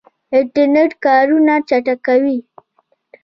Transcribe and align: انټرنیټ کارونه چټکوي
انټرنیټ 0.37 0.91
کارونه 1.05 1.53
چټکوي 1.69 2.37